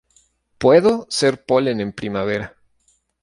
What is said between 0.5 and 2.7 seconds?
Puedo ser polen en primavera.